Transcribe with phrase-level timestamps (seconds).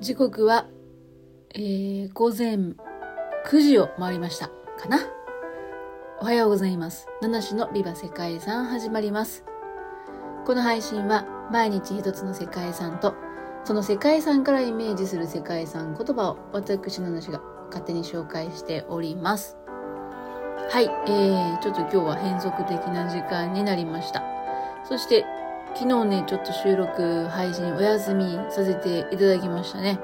[0.00, 0.66] 時刻は、
[1.54, 2.54] えー、午前
[3.46, 4.48] 9時を回りました。
[4.78, 4.98] かな？
[6.22, 7.06] おはようございます。
[7.20, 9.44] 七種のビバ世界遺産始まります。
[10.46, 13.14] この配信は毎日一つの世界遺産と
[13.64, 19.58] その世界遺産からイメージする世界遺産言葉を私七種が勝手に紹介しております。
[20.70, 24.22] はい、えー、ちょっと今日は変則的な時間になりました。
[24.88, 25.26] そして
[25.74, 29.98] 昨日ね、ちょっと収録、配信お休みさせていただきましたね。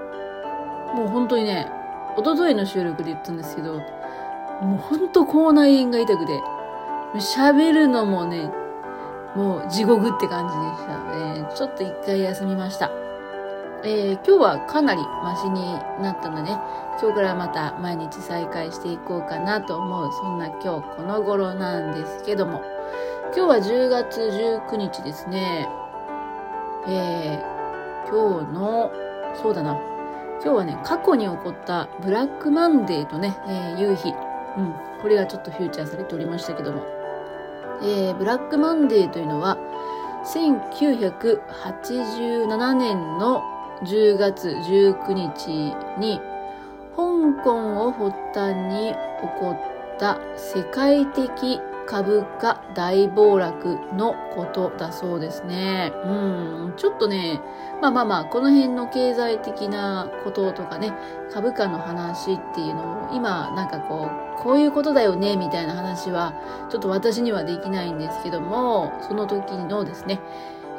[0.94, 1.70] もう本当にね、
[2.16, 3.74] 一昨日の収録で言ったんですけど、
[4.62, 6.40] もう本当口内炎が痛くて、
[7.16, 8.50] 喋るのもね、
[9.34, 12.90] もう地獄って感じでしたので、ちょっと一回休みました。
[13.84, 16.58] えー、今日はかなりマシになったので、ね、
[17.00, 22.62] 今日からまた毎日再開していこうかなと思う、そんな今日この頃なんですけども、
[23.34, 25.68] 今日は10月19日ですね。
[26.86, 28.92] えー、今日の、
[29.34, 29.76] そうだな。
[30.42, 34.14] 今日はね、過去に起こったブラックマンデーとね、えー、夕日。
[34.56, 34.72] うん。
[35.02, 36.82] これがちょっとフィーチャーされておりましたけども。
[37.82, 39.58] えー、ブラックマンデーというのは、
[40.24, 43.42] 1987年の
[43.82, 46.20] 10月19日に、
[46.96, 48.96] 香港を発端に起
[49.40, 49.58] こっ
[49.98, 55.92] た世界的株価大暴落のことだそうですね。
[56.04, 57.40] うん、ちょっとね、
[57.80, 60.92] まあまあまあ、この辺の経済的なこととかね、
[61.32, 66.34] 株価の話っていうのを、今なんかこう、こういうことだよね、みたいな話は、
[66.70, 70.20] ちょっと私にはできないんですけども、その時のですね、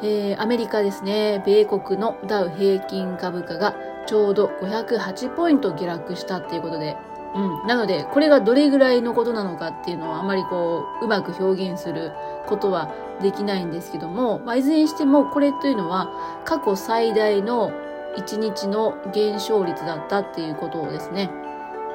[0.03, 6.95] えー、アメリカですね、米国のダウ平均株価がちょうど508ポイント下落したっていうことで、
[7.37, 7.67] うん。
[7.67, 12.11] なので、これがどれぐらいのことなのかっていうのはあまりこう、うまく表現する
[12.47, 16.09] ことはできないんですけども、まあ、いずれにしてもこれというのは
[16.45, 17.71] 過去最大の
[18.17, 21.29] 1日の減少率だったっていうことをですね。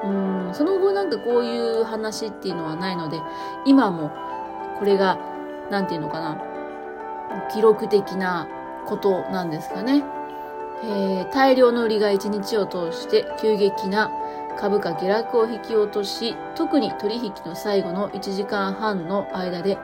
[0.03, 3.19] うん、その後なんかこういう話っていうのはないので、
[3.65, 4.11] 今も
[4.79, 5.17] これが、
[5.69, 6.41] なんていうのかな、
[7.53, 8.47] 記録的な
[8.85, 10.03] ことなんですかね。
[10.85, 14.11] えー、大量の売りが1日を通して急激な
[14.57, 19.77] 株価下落を引き落とし、特に取引の最後の1時間半の間で、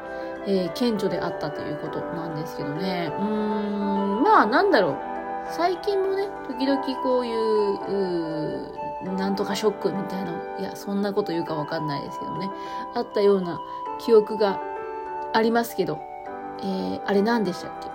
[0.45, 3.11] えー、顕著であったということなんですけどね。
[3.17, 4.97] うーん、まあなんだろう。
[5.51, 12.49] 最近もね、時々こういう、うなんとかショックみたいな、いや、そんなこと言うかわかんないですけどね。
[12.95, 13.59] あったような
[13.99, 14.59] 記憶が
[15.33, 15.99] ありますけど、
[16.59, 17.89] えー、あれ何でしたっけ？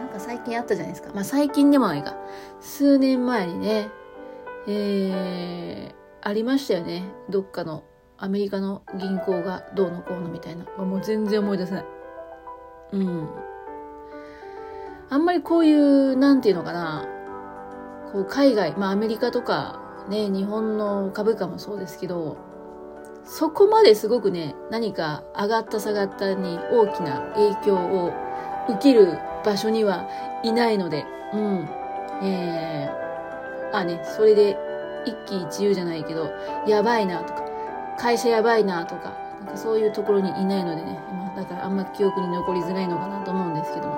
[0.00, 1.10] なんか最近あったじゃないですか。
[1.14, 2.14] まあ最近でもないか。
[2.60, 3.88] 数年前にね、
[4.68, 5.94] えー、
[6.28, 7.04] ありましたよね。
[7.30, 7.84] どっかの
[8.18, 10.64] アメリカの銀行がどうのこうのみたいな。
[10.82, 11.84] もう全然思い出せない。
[12.92, 13.28] うん。
[15.08, 17.06] あんまりこういう、なんていうのかな。
[18.12, 22.36] こう海外、まあアメリカとかね、日本の株価もそうですけど、
[23.24, 28.12] そこまですごくね、何か上がった下がったに大きな影響を
[28.68, 30.08] 受ける場所には
[30.42, 31.04] いないので、
[31.34, 31.68] うん。
[32.22, 33.05] えー、
[33.78, 34.56] あね、それで
[35.04, 36.30] 一喜一憂じゃないけど、
[36.66, 37.44] やばいなとか、
[37.98, 39.14] 会社やばいなとか、
[39.44, 43.96] なんかそういうところにいないのでね、まあ、だからあんま記憶に残りづらいのかなと思うんですけども。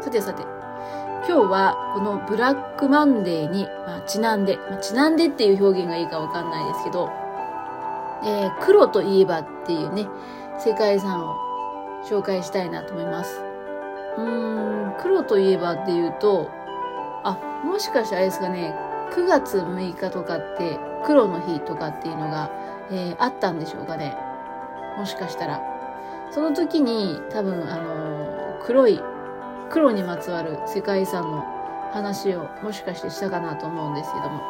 [0.00, 0.42] さてさて、
[1.26, 7.10] 今日はこのブラックマンデーに、まあ、ちなんで、まあ、ちなんでっていう表現がいいかわかんないですけど、
[8.24, 10.06] えー、黒といえばっていうね、
[10.58, 11.34] 世界遺産を
[12.08, 13.40] 紹介したいなと思います。
[14.18, 16.48] うーん、黒といえばっていうと、
[17.24, 18.74] あ、もしかしてあれですかね、
[19.12, 22.50] 9月6日とかって黒の日とかっていうのが、
[22.90, 24.16] えー、あったんでしょうかね。
[24.98, 25.60] もしかしたら。
[26.30, 29.00] その時に多分あのー、黒い、
[29.70, 31.44] 黒にまつわる世界遺産の
[31.92, 34.42] 話をもしかしてしたかなと思うんですけども。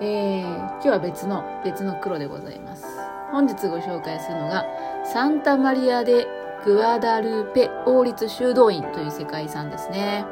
[0.00, 0.06] うん。
[0.06, 2.84] えー、今日は別の、別の黒でございます。
[3.30, 4.64] 本日ご紹介するのが、
[5.04, 6.26] サンタマリアで
[6.64, 10.24] グアダルーペ王立修道院という世界遺産ですね。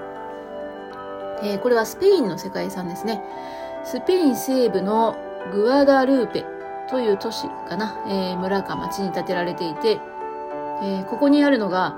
[1.42, 3.22] えー、これはスペインの世界遺産ですね。
[3.84, 5.16] スペイン西部の
[5.52, 6.44] グアダルーペ
[6.88, 10.00] という都市かな、えー、村か町に建てられていて、
[10.82, 11.96] えー、ここにあるのが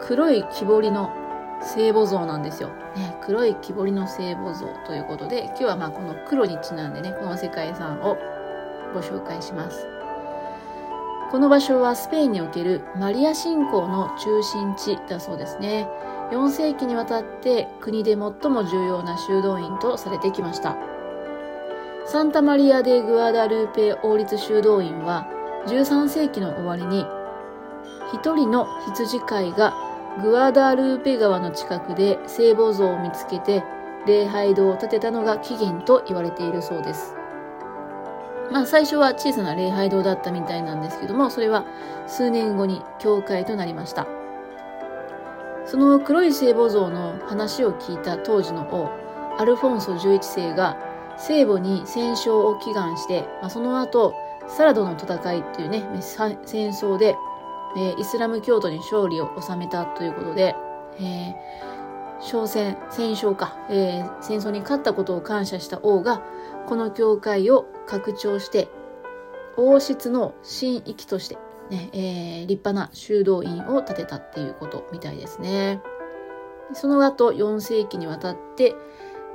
[0.00, 1.12] 黒い木彫りの
[1.62, 2.70] 聖母像なんですよ。
[2.96, 8.16] ね、黒い木彫りの聖母像ということで、今日はまあこの黒にちなんでね、この世界遺産を
[8.94, 9.86] ご紹介します。
[11.30, 15.86] この場所はスペインにおけるマリア信仰の中心地だそうですね。
[16.30, 18.18] 4世紀にわたって国で最
[18.50, 20.76] も重要な修道院とされてきました。
[22.06, 25.26] サンタマリア・デ・グアダルーペ王立修道院は
[25.66, 27.04] 13世紀の終わりに
[28.12, 29.74] 一人の羊飼いが
[30.22, 33.62] グアダルーペ川の近くで聖母像を見つけて
[34.06, 37.14] 礼拝堂を建てたのが起源と言われているそうです。
[38.50, 41.64] まあ最初は小さな礼拝堂だったみたいなんですけども、それは
[42.08, 44.06] 数年後に教会となりました。
[45.70, 48.90] その黒い聖母像の話を聞いた当時の王、
[49.40, 50.76] アルフォンソ11世が
[51.16, 54.12] 聖母に戦勝を祈願して、まあ、その後、
[54.48, 57.14] サラドの戦いというね、戦争で、
[57.76, 60.56] え、イスラム教徒に勝利を収めたということで、
[60.98, 61.34] えー、
[62.18, 66.20] 勝戦、戦勝か、えー、戦争に勝ったことを感謝した王が、
[66.66, 68.66] この教会を拡張して、
[69.56, 71.38] 王室の神域として、
[71.70, 75.80] ね、えー、立派な修道院を建てたっていうことみたいですね。
[76.72, 78.74] その後、4世紀にわたって、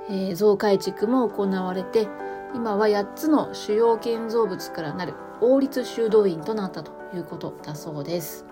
[0.10, 2.08] えー、増改築も行われて、
[2.54, 8.46] 今は8つの主要建造物からなる王立修道院となったということだそうです。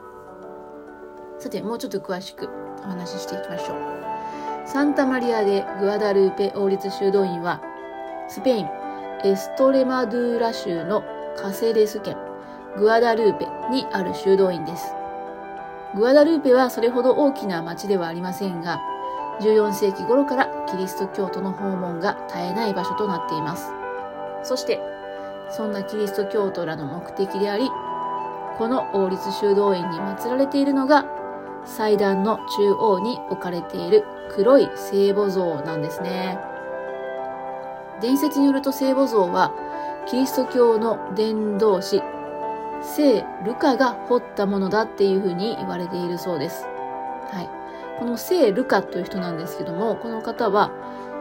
[1.39, 2.49] さて、もうちょっと詳しく
[2.79, 4.67] お話ししていきましょう。
[4.67, 7.61] サンタマリアでグアダルーペ王立修道院は、
[8.27, 8.69] スペイン、
[9.23, 11.03] エストレマドゥーラ州の
[11.37, 12.17] カセレス県、
[12.77, 14.95] グアダルーペにある修道院です。
[15.95, 18.79] グアダルーペはそれほど大きな町ではありませんが、
[19.41, 23.71] 14世紀頃からキリスト教徒の訪問が絶えない場所となっています。
[24.43, 24.79] そして、
[25.49, 27.69] そんなキリスト教徒らの目的であり、
[28.57, 31.05] この王立修道院に祀られているのが
[31.65, 34.03] 祭壇の中央に置かれている
[34.35, 36.39] 黒い聖母像なんですね。
[38.01, 39.51] 伝説によると聖母像は
[40.07, 42.01] キリスト教の伝道師
[42.83, 46.65] 聖ルカが彫ったものだっていうふうに言われているそうです。
[47.31, 47.99] はい。
[47.99, 50.71] この聖ルカという人なんですけども、この方は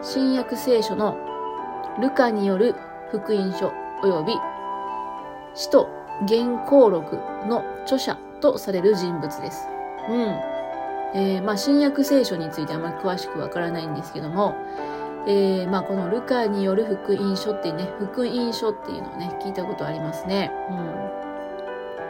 [0.01, 1.17] 新約聖書の
[2.01, 2.75] ルカによる
[3.11, 3.71] 福音書
[4.01, 4.33] 及び
[5.55, 5.87] 使徒
[6.27, 7.17] 原稿録
[7.47, 9.67] の著者とされる人物です。
[10.09, 10.53] うん。
[11.15, 14.55] えー、まあ、新約聖書についてあまり詳しくわからないんですけども、
[15.27, 20.51] えー、まあ、このルカによる福音書ってね、福音書っていうのをね、聞いたことありますね。
[20.69, 20.73] う
[21.19, 21.22] ん。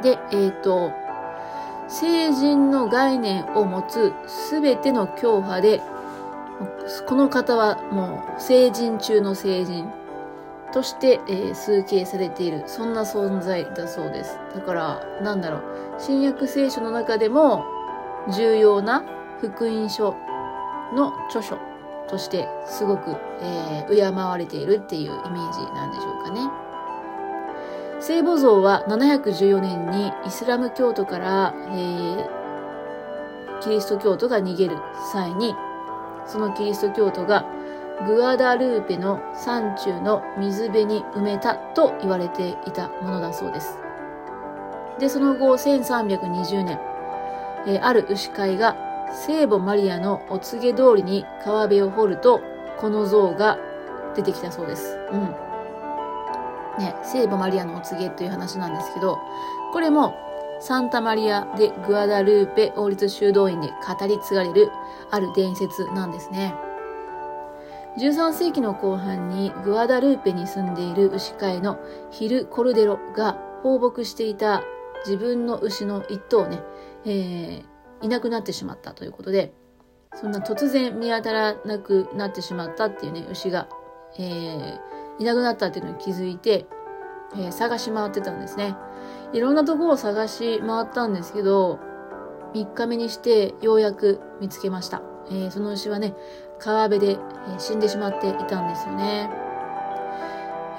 [0.03, 0.91] で、えっ、ー、と、
[1.87, 5.81] 成人の概念を持つすべての教派で、
[7.07, 9.89] この方はもう成人中の成人
[10.73, 14.39] として、えー、数形されている、そんな存在だそうです。
[14.55, 15.61] だから、なんだろう、
[15.99, 17.63] 新約聖書の中でも
[18.33, 19.03] 重要な
[19.39, 20.15] 福音書
[20.95, 21.57] の著書
[22.07, 26.62] としてすごく、えー、敬われているっていうイメージなんでしょうかね。
[28.05, 32.29] 聖母像は714年にイスラム教徒から、えー、
[33.61, 34.75] キリスト教徒が逃げる
[35.13, 35.55] 際に、
[36.27, 37.45] そのキリスト教徒が
[38.05, 43.77] グアダルーペの山中の水辺に埋めたと言われていたものだそうです。
[44.99, 46.81] で、その後1320年、
[47.67, 48.75] えー、ある牛飼いが
[49.13, 52.41] 聖母マリアのお告げ通りに川辺を掘ると、
[52.75, 53.57] この像が
[54.13, 54.97] 出てきたそうです。
[55.09, 55.52] うん。
[56.79, 59.19] ね、聖母マリアのお告げという話なんですけど、
[59.71, 60.15] これも
[60.59, 64.71] サンタマリアでグアダルーペ王立修道院で語り継がれる
[65.11, 66.55] ある伝説なんですね。
[67.97, 71.79] 13世紀の後半にグアダルーペに住んでいる牛飼いの
[72.09, 74.63] ヒル・コルデロが放牧していた
[75.05, 76.59] 自分の牛の一頭ね、
[77.05, 77.63] えー、
[78.01, 79.53] いなくなってしまったということで、
[80.15, 83.67] そんな突然見当たらなくなってしまったっていうね、牛が、
[84.17, 84.79] えー、
[85.19, 86.65] いなくなったっていうのに気づいて、
[87.35, 88.75] えー、探し回ってたんですね。
[89.33, 91.79] いろんなところを探し回ったんですけど、
[92.53, 95.01] 3日目にしてようやく見つけました。
[95.29, 96.13] えー、その牛はね、
[96.59, 97.19] 川辺で、え、
[97.57, 99.29] 死んでしまっていたんですよね。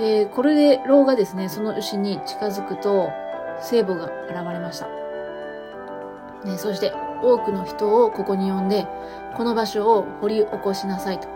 [0.00, 3.11] えー、これで老がですね、その牛に近づくと、
[3.61, 4.88] 聖母が現れました。
[6.45, 8.87] ね、そして多くの人をここに呼んで、
[9.37, 11.29] この場所を掘り起こしなさいと。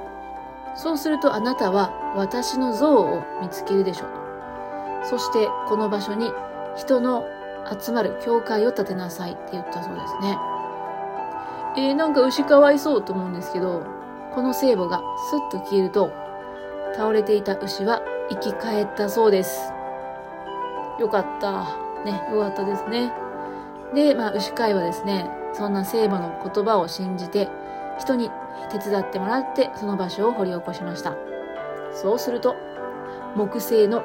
[0.79, 6.31] そうするとあなたは私の像を見つけるでしょうそしてこの場所に
[6.77, 7.27] 人の
[7.81, 10.39] 集まる教会を建てなさいって言ったそうですね。
[11.77, 13.83] えー、なんか牛かわいそうと思うんですけど、
[14.35, 16.11] この聖母がスッと消えると、
[16.95, 19.73] 倒れていた牛は生き返ったそうです。
[20.99, 21.77] よかった。
[22.05, 23.13] ね、よかったですね。
[23.95, 27.49] で、まあ、牛飼いはですね、そんな聖母の言葉を信じて、
[27.99, 28.31] 人に
[28.71, 31.17] 手伝ってもらってその場所を掘り起こしました。
[31.93, 32.57] そうすると、
[33.35, 34.05] 木製の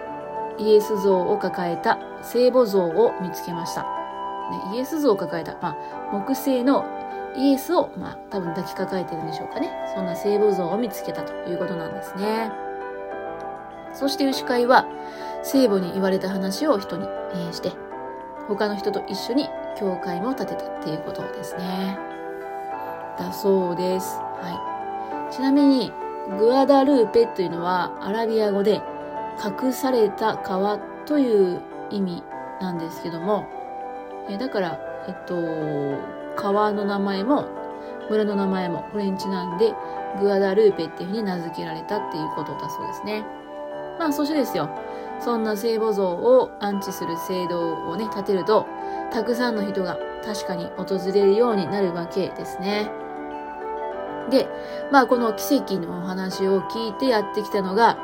[0.58, 3.84] イエス像を抱えた聖母像を見つけました。
[3.84, 3.88] ね、
[4.76, 5.76] イエス像を抱えた、まあ、
[6.12, 6.86] 木製の
[7.36, 9.72] イエスを、まあ、多分抱きかかえてるんでしょうかね。
[9.96, 12.52] そんな聖母像を見つけたということなんですね。
[13.94, 14.86] そして牛飼いは、
[15.44, 17.08] 聖母に言われた話を人に、
[17.50, 17.72] え、して、
[18.48, 22.13] 他の人と一緒に教会も建てたっていうことですね。
[23.18, 24.18] だそうです。
[24.18, 25.34] はい。
[25.34, 25.92] ちなみに、
[26.40, 28.82] グアダルーペというのはアラビア語で
[29.44, 32.24] 隠された川という意味
[32.62, 33.48] なんですけども、
[34.30, 35.36] えだから、えっと、
[36.36, 37.46] 川の名前も
[38.10, 39.74] 村の名前もフレンチなんで
[40.20, 43.26] グアダルーペっていうふうに名付けられたっていうことだそうですね。
[44.00, 44.70] まあそしてですよ、
[45.20, 48.66] そんな聖母像を安置する聖堂をね、建てると、
[49.12, 52.90] たくさんの人が確かに訪れるようになるわけですね。
[54.34, 54.48] で、
[54.92, 57.98] まあこの奇跡のお話を聞いてやってきたのが、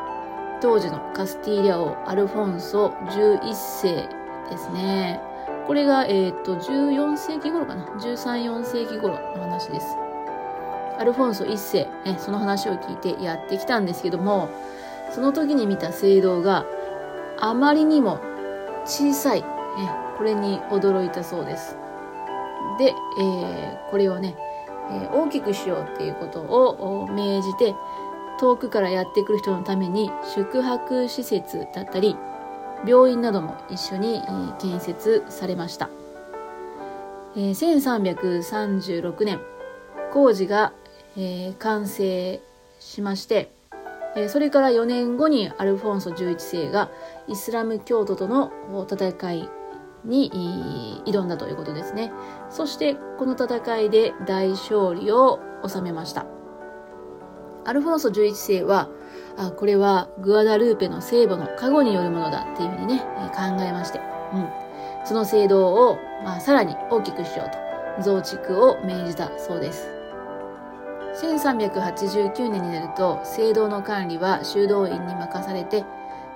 [0.61, 4.09] 当時のカスティーリャ王アルフォンソ11世
[4.49, 5.19] ですね。
[5.65, 9.97] これが、えっ、ー、と、14世紀頃かな？13、4世紀頃の話です。
[10.99, 14.49] アルフォンソ1世、ね、その話を聞いてやってきたんですけども、
[15.11, 16.65] その時に見た聖堂が
[17.39, 18.19] あまりにも
[18.85, 19.47] 小さい、ね、
[20.17, 21.77] これに驚いたそうです。
[22.77, 24.35] で、えー、これをね、
[24.91, 27.75] えー、大きくしようっていうことを命じて、
[28.39, 32.15] 遠くからやってくる人のために宿泊施設だったり、
[32.85, 34.21] 病院なども一緒に
[34.59, 35.89] 建設されました。
[37.35, 39.39] え1336年、
[40.13, 40.73] 工事が、
[41.17, 42.39] え完成
[42.79, 43.51] しまして、
[44.15, 46.89] えそれから4年後にアルフォンソ11世が
[47.27, 48.51] イスラム教徒との
[48.89, 49.49] 戦い
[50.05, 52.11] に挑んだということですね。
[52.49, 56.25] そしてこの戦いで大勝利を収めました。
[57.65, 58.89] アルフォンソ11世は、
[59.37, 62.99] あこれはグアダルーペの聖母の加護によるものだっていうふうにね、
[63.35, 63.99] 考えまして、
[64.33, 64.47] うん、
[65.05, 69.99] その聖堂を、まあ、さらに大きくしようと増築を命じたそうです。
[71.21, 75.83] 1389年になると聖堂の管理は修道院に任されて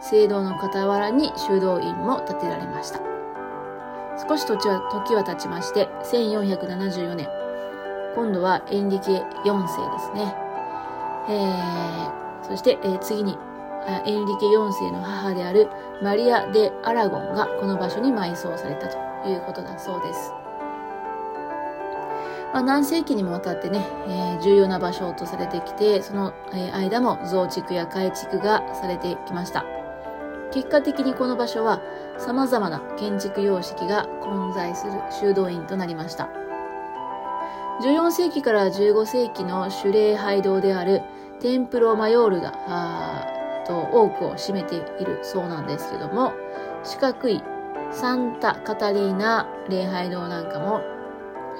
[0.01, 3.12] 聖堂の傍らに修道院も建てられました
[4.27, 7.27] 少し時は時は経ちまして1474年。
[8.15, 10.35] 今度はエンリケ4世ですね、
[11.29, 13.37] えー、そして、えー、次に
[14.05, 15.67] エンリケ4世の母である
[16.01, 20.31] マリア・デ・アラゴンがこの場所に埋葬されたということだそうです。
[22.53, 29.65] まあ、何世紀にもわたってね、えー、重要な場所とされてきて、その、えー、間も増築や改築がされてきました。
[30.51, 31.81] 結果的にこの場所は
[32.17, 36.29] 様々な建築様式が混在する修道院となりました。
[37.81, 41.01] 14世紀から15世紀の主礼拝堂である
[41.39, 42.53] テンプロマヨールが
[43.65, 46.33] と多くを占めているそうなんですけども
[46.83, 47.41] 四角い
[47.91, 50.81] サンタカタリーナ礼拝堂なんかも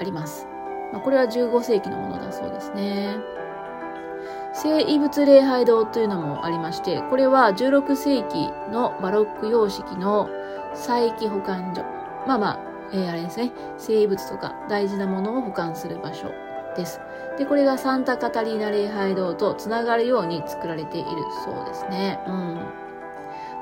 [0.00, 0.46] あります。
[0.92, 3.16] まあ、これは15世紀のものだそうですね。
[4.52, 10.28] 聖遺物礼拝堂というのもありまして、これは16世紀のバロック様式の
[10.74, 11.82] 再起保管所。
[12.26, 12.58] まあまあ、
[12.92, 13.52] えー、あれですね。
[13.78, 16.30] 聖遺物とか大事なものを保管する場所
[16.76, 17.00] です。
[17.38, 21.08] で、これがサンタカタリーナ礼拝堂とつながるように作られている
[21.44, 22.20] そうですね。
[22.26, 22.54] うん。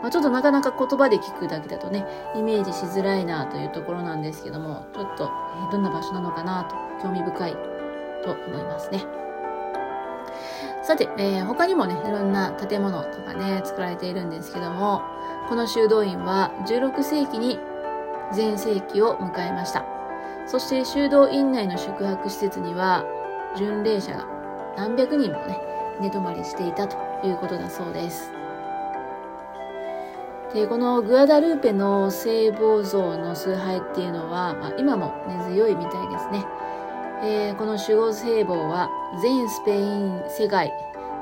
[0.03, 2.05] まあ、ちょっとなかなか言葉で聞くだけだとね、
[2.35, 5.31] イメージしづらいなというところなんですけども、ちょっと、
[5.69, 7.53] えどんな場所なのかなと、興味深い
[8.25, 9.05] と思いますね。
[10.83, 15.03] さて、えー、他にもね、いろんな建物とかね、作られているんですけども、
[15.49, 17.59] この修道院は16世紀に
[18.33, 19.85] 全盛期を迎えました。
[20.47, 23.05] そして修道院内の宿泊施設には、
[23.57, 24.27] 巡礼者が
[24.77, 25.61] 何百人もね、
[26.01, 28.33] 寝泊まりしていたということだそうです。
[30.55, 36.45] でこのグアダルーペの聖母像の崇拝っていうのは、まあ、今も根強いみたいですね。
[37.25, 38.91] えー、この守護聖母は
[39.23, 40.71] 全スペイン世界、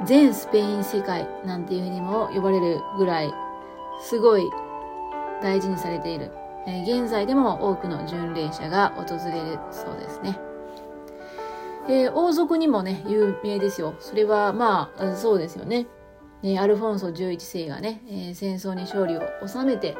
[0.04, 3.32] 全スペイン世界なんていうふうにも呼ばれるぐらい、
[4.00, 4.44] すごい
[5.42, 6.30] 大事にされている。
[6.66, 10.38] えー、現在でも多くの巡礼者が訪れるそうですね。
[11.88, 13.94] えー、王族にもね、有名ですよ。
[13.98, 15.86] それはまあ、そうですよね。
[16.42, 19.96] えアルフォンソ11世がね、えー、戦争に勝利を収めて、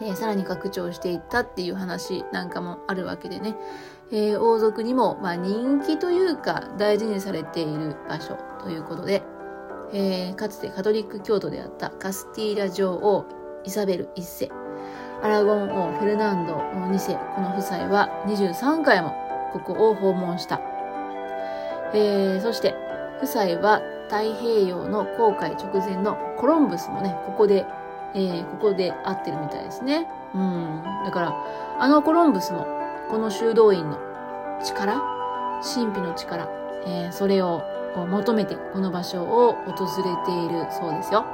[0.00, 3.56] え、さらに拡張していったっていう話なんかもあるわけでね、
[4.12, 9.22] え、王族にも、まあ、人気というか大事にされている場所ということで、
[9.92, 13.26] えー、かつてカトリック教徒であったカスティーラ女王
[13.64, 14.50] イサベル1世、
[15.22, 19.14] アラゴン王フェルナンド2世、この夫妻は23回も
[19.52, 20.60] ここを訪問した。
[21.94, 22.74] えー、そして
[23.18, 27.64] 夫妻は太平洋の航海直前のコロンブスもね、ここで、
[28.14, 30.06] えー、ここで会ってるみたいですね。
[30.34, 30.82] うん。
[31.04, 31.34] だから、
[31.78, 32.66] あのコロンブスも、
[33.10, 33.98] この修道院の
[34.62, 35.00] 力、
[35.62, 36.48] 神秘の力、
[36.86, 37.62] えー、それを
[37.96, 41.24] 求めてこの場所を訪れているそうですよ。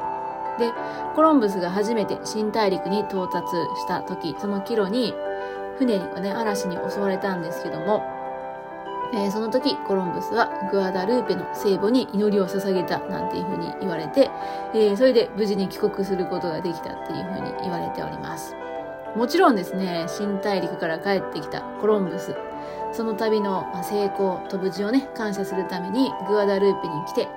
[0.59, 0.73] で、
[1.15, 3.47] コロンブスが初めて新大陸に到達
[3.81, 5.15] した時、その帰路に、
[5.79, 8.03] 船がね、嵐に襲われたんですけども、
[9.13, 14.31] えー、その時コロンブスはグアダルーペの聖母に祈りを捧げたなんていうふうに言われて、
[14.73, 18.55] えー、それで無事に帰国することができたっていうふうに言われております
[19.17, 22.37] もちろんですね新大陸から帰ってきたコロンブス
[22.93, 27.29] その旅の成功と無事をね感謝するためにグアダルーペに来て、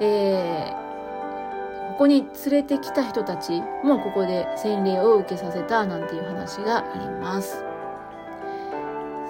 [0.00, 7.56] えー、ここに連れてきた人たちもここで洗礼を受けさせたなんていう話があります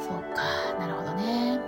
[0.06, 1.58] そうかなるほどね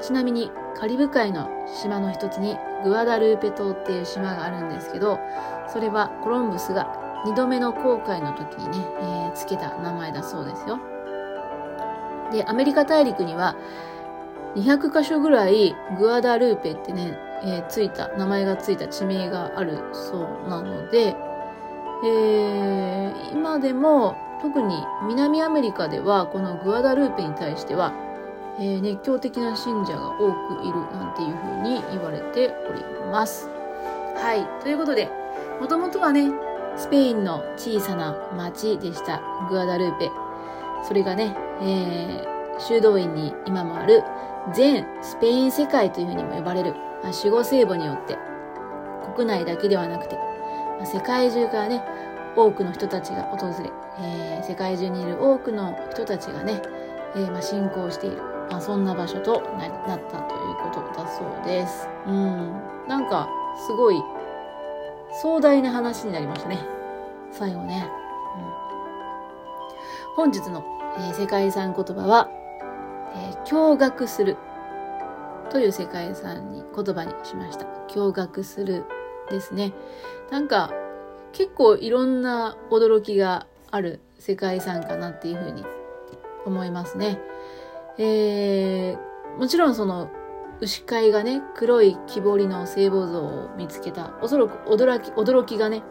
[0.00, 5.18] ちなみにカリブ海の島の一つにグアダルーペ島っていう島があるんですけど
[5.68, 10.80] それはコロンブスが2度目の航海の時にね、えー、つけた名前だそうですよ。
[12.32, 13.56] で、アメリカ大陸には
[14.56, 21.16] 200カ所ぐらいグアダルーペってね、えー、ついた、名前がついた地名があるそうなので、
[22.04, 27.92] えー、今でも特に南アメリカではこのグアダルーペに対しては、
[28.58, 33.48] えー、熱狂的な信者が多くいるなんていうふうに言われております。
[34.16, 34.62] はい。
[34.62, 35.10] ということで、
[35.60, 36.30] もともとはね、
[36.76, 40.10] スペインの小さな町でした、グアダルーペ。
[40.86, 44.02] それがね、えー、修道院に今もある
[44.54, 46.74] 全スペイン世界というふうにも呼ばれる
[47.04, 48.18] 守護聖母によって、
[49.14, 50.18] 国内だけではなくて、
[50.84, 51.82] 世界中からね、
[52.36, 56.62] 多くの人たちが訪れ、えー、世界中にいる多くの人たちがね、
[57.16, 59.70] えー、まあ、信仰している、まあ、そんな場所となっ
[60.10, 61.88] たということだそうです。
[62.06, 62.52] うん。
[62.86, 63.28] なんか、
[63.66, 63.96] すごい
[65.20, 66.58] 壮大な話になりましたね。
[67.32, 67.88] 最後ね。
[70.18, 70.62] うん、本日の、
[70.98, 72.28] えー、世界遺産言葉は、
[73.14, 74.36] えー、驚愕する
[75.50, 77.66] という世界遺産に言葉にしました。
[77.88, 78.84] 驚愕する
[79.30, 79.72] ですね。
[80.30, 80.72] なんか
[81.32, 85.64] 結構いろんな驚きがある世界遺産かなっていうふうに
[86.44, 87.20] 思いますね。
[87.98, 90.10] えー、もちろんその
[90.60, 94.12] 牛飼いがね、黒い木彫りの聖母像を見つけた。
[94.20, 95.82] おそらく驚き、驚きがね、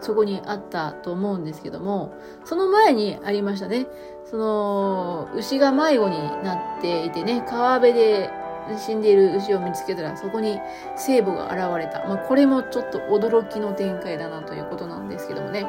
[0.00, 3.86] そこにあったと思うんですけども、その前にありましたね。
[4.24, 8.30] その、牛が迷子になっていてね、川辺で
[8.76, 10.60] 死んでいる牛を見つけたら、そこに
[10.96, 12.06] 聖母が現れた。
[12.06, 15.66] まあ、これもちょっと驚きの展開だなということなんですけどもね。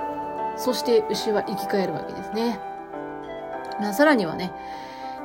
[0.58, 2.60] そして牛は生き返るわけですね。
[3.80, 4.52] まあ、さらにはね、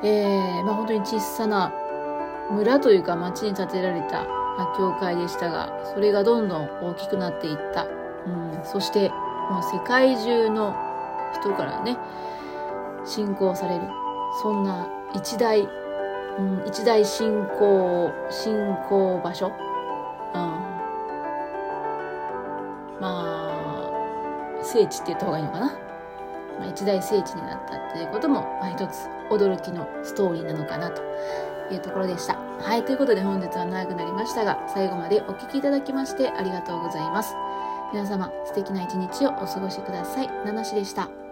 [0.03, 1.73] えー、まあ、本当に小さな
[2.49, 4.25] 村というか町に建てられた
[4.77, 7.85] 教会でしたが、それがどんどん大きくなっていった。
[8.27, 10.75] うん、そして、もう世界中の
[11.33, 11.97] 人からね、
[13.05, 13.81] 信仰される。
[14.41, 19.47] そんな一大、うん、一大信仰、信仰場所。
[19.47, 19.53] うん、
[22.99, 23.89] まあ、
[24.63, 25.65] 聖地って言った方がいいのかな。
[26.59, 31.01] まあ、一大聖地になったっていうことも、まあ、一つ驚きのストーリーなのかなと
[31.71, 32.37] いうところでした。
[32.59, 37.35] はい、ということで本日は長くなりましたが、最後までお聴きいただきましてありがとうございます。
[37.93, 40.27] 皆様、素敵な一日をお過ごしください。
[40.45, 41.24] ナナシでした。